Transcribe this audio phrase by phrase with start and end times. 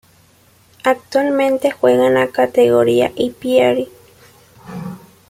[0.83, 3.87] Actualmente juega en la Kategoria e Parë.